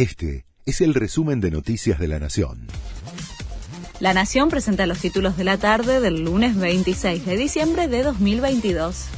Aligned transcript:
Este 0.00 0.46
es 0.64 0.80
el 0.80 0.94
resumen 0.94 1.42
de 1.42 1.50
Noticias 1.50 1.98
de 1.98 2.08
la 2.08 2.18
Nación. 2.18 2.68
La 3.98 4.14
Nación 4.14 4.48
presenta 4.48 4.86
los 4.86 4.98
títulos 4.98 5.36
de 5.36 5.44
la 5.44 5.58
tarde 5.58 6.00
del 6.00 6.24
lunes 6.24 6.56
26 6.56 7.26
de 7.26 7.36
diciembre 7.36 7.86
de 7.86 8.02
2022. 8.04 9.08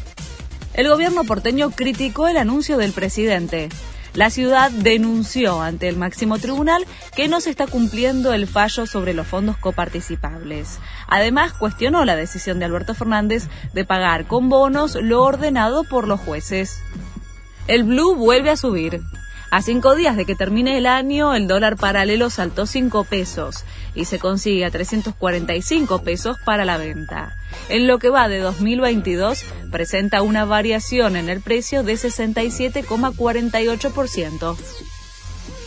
El 0.75 0.89
gobierno 0.89 1.23
porteño 1.23 1.71
criticó 1.71 2.27
el 2.27 2.37
anuncio 2.37 2.79
del 2.79 2.91
presidente. 2.91 3.69
La 4.15 4.29
ciudad 4.31 4.73
denunció 4.73 5.63
ante 5.63 5.87
el 5.87 5.97
máximo 5.97 6.41
tribunal 6.41 6.85
que 7.15 7.29
no 7.29 7.41
se 7.41 7.51
está 7.51 7.69
cumpliendo 7.69 8.33
el 8.33 8.49
fallo 8.49 8.85
sobre 8.85 9.15
los 9.15 9.29
fondos 9.29 9.59
coparticipables. 9.59 10.81
Además, 11.07 11.53
cuestionó 11.53 12.05
la 12.05 12.17
decisión 12.17 12.59
de 12.59 12.65
Alberto 12.65 12.97
Fernández 12.97 13.45
de 13.73 13.85
pagar 13.85 14.27
con 14.27 14.49
bonos 14.49 14.97
lo 15.01 15.23
ordenado 15.23 15.85
por 15.85 16.09
los 16.09 16.19
jueces. 16.19 16.81
El 17.69 17.85
blue 17.85 18.17
vuelve 18.17 18.51
a 18.51 18.57
subir. 18.57 19.01
A 19.53 19.61
cinco 19.61 19.95
días 19.95 20.17
de 20.17 20.25
que 20.25 20.35
termine 20.35 20.79
el 20.79 20.87
año, 20.87 21.35
el 21.35 21.47
dólar 21.47 21.77
paralelo 21.77 22.31
saltó 22.31 22.65
5 22.65 23.05
pesos 23.05 23.65
y 23.95 24.07
se 24.07 24.19
consigue 24.19 24.65
a 24.65 24.71
345 24.71 26.03
pesos 26.03 26.39
para 26.43 26.65
la 26.65 26.79
venta. 26.79 27.37
En 27.69 27.87
lo 27.87 27.99
que 27.99 28.09
va 28.09 28.29
de 28.29 28.39
2022, 28.39 29.45
presenta 29.71 30.23
una 30.23 30.47
variación 30.47 31.17
en 31.17 31.29
el 31.29 31.43
precio 31.43 31.83
de 31.83 31.93
67,48%. 31.93 34.57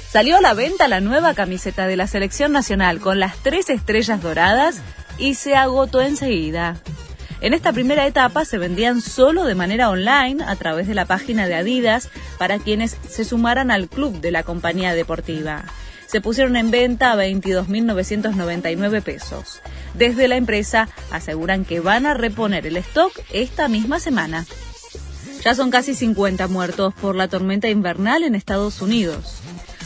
Salió 0.09 0.38
a 0.38 0.41
la 0.41 0.55
venta 0.55 0.88
la 0.88 0.99
nueva 0.99 1.36
camiseta 1.36 1.86
de 1.86 1.95
la 1.95 2.08
selección 2.08 2.53
nacional 2.53 2.99
con 2.99 3.20
las 3.20 3.38
tres 3.38 3.70
estrellas 3.70 4.20
doradas 4.20 4.81
y 5.20 5.36
se 5.36 5.55
agotó 5.55 6.02
enseguida. 6.02 6.77
En 7.41 7.53
esta 7.53 7.73
primera 7.73 8.07
etapa 8.07 8.45
se 8.45 8.57
vendían 8.57 9.02
solo 9.02 9.44
de 9.45 9.55
manera 9.55 9.89
online 9.89 10.44
a 10.45 10.55
través 10.55 10.88
de 10.88 10.95
la 10.95 11.05
página 11.05 11.48
de 11.48 11.55
Adidas 11.55 12.09
para 12.38 12.59
quienes 12.59 12.98
se 13.08 13.25
sumaran 13.25 13.71
al 13.71 13.89
club 13.89 14.21
de 14.21 14.31
la 14.31 14.44
compañía 14.44 14.94
deportiva. 14.94 15.66
Se 16.08 16.21
pusieron 16.21 16.55
en 16.55 16.71
venta 16.71 17.11
a 17.11 17.16
22.999 17.16 19.02
pesos. 19.02 19.61
Desde 19.95 20.28
la 20.28 20.38
empresa 20.38 20.88
aseguran 21.11 21.66
que 21.66 21.81
van 21.81 22.06
a 22.06 22.13
reponer 22.13 22.66
el 22.67 22.78
stock 22.78 23.11
esta 23.33 23.67
misma 23.67 24.00
semana. 24.00 24.45
Ya 25.44 25.56
son 25.56 25.72
casi 25.72 25.94
50 25.94 26.47
muertos 26.47 26.94
por 26.95 27.16
la 27.16 27.28
tormenta 27.28 27.69
invernal 27.69 28.23
en 28.23 28.36
Estados 28.36 28.81
Unidos. 28.81 29.41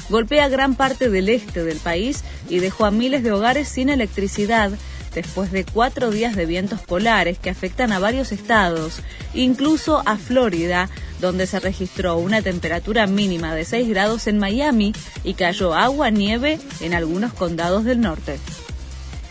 Golpea 0.09 0.49
gran 0.49 0.75
parte 0.75 1.09
del 1.09 1.29
este 1.29 1.63
del 1.63 1.77
país 1.77 2.23
y 2.49 2.59
dejó 2.59 2.85
a 2.85 2.91
miles 2.91 3.23
de 3.23 3.31
hogares 3.31 3.67
sin 3.67 3.89
electricidad 3.89 4.71
después 5.13 5.51
de 5.51 5.65
cuatro 5.65 6.11
días 6.11 6.35
de 6.35 6.45
vientos 6.45 6.81
polares 6.81 7.39
que 7.39 7.49
afectan 7.49 7.91
a 7.91 7.99
varios 7.99 8.31
estados, 8.31 9.01
incluso 9.33 10.01
a 10.05 10.17
Florida, 10.17 10.89
donde 11.19 11.47
se 11.47 11.59
registró 11.59 12.17
una 12.17 12.41
temperatura 12.41 13.07
mínima 13.07 13.53
de 13.53 13.65
6 13.65 13.89
grados 13.89 14.27
en 14.27 14.39
Miami 14.39 14.93
y 15.23 15.33
cayó 15.33 15.73
agua-nieve 15.73 16.59
en 16.81 16.93
algunos 16.93 17.33
condados 17.33 17.83
del 17.83 18.01
norte. 18.01 18.39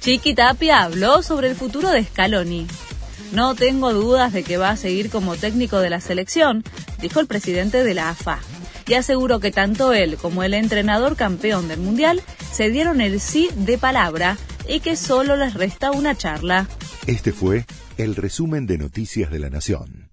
Chiqui 0.00 0.34
Tapia 0.34 0.82
habló 0.82 1.22
sobre 1.22 1.48
el 1.48 1.56
futuro 1.56 1.90
de 1.90 2.04
Scaloni. 2.04 2.66
No 3.32 3.54
tengo 3.54 3.92
dudas 3.92 4.32
de 4.32 4.42
que 4.42 4.56
va 4.56 4.70
a 4.70 4.76
seguir 4.76 5.10
como 5.10 5.36
técnico 5.36 5.80
de 5.80 5.90
la 5.90 6.00
selección, 6.00 6.64
dijo 7.00 7.20
el 7.20 7.26
presidente 7.26 7.84
de 7.84 7.94
la 7.94 8.10
AFA, 8.10 8.38
y 8.86 8.94
aseguró 8.94 9.38
que 9.38 9.50
tanto 9.50 9.92
él 9.92 10.16
como 10.16 10.42
el 10.42 10.54
entrenador 10.54 11.14
campeón 11.14 11.68
del 11.68 11.80
Mundial 11.80 12.22
se 12.50 12.70
dieron 12.70 13.00
el 13.00 13.20
sí 13.20 13.50
de 13.54 13.76
palabra 13.76 14.38
y 14.68 14.80
que 14.80 14.94
solo 14.94 15.36
les 15.36 15.54
resta 15.54 15.90
una 15.90 16.14
charla. 16.16 16.68
Este 17.06 17.32
fue 17.32 17.64
el 17.96 18.14
resumen 18.14 18.66
de 18.66 18.78
Noticias 18.78 19.30
de 19.30 19.38
la 19.38 19.50
Nación. 19.50 20.07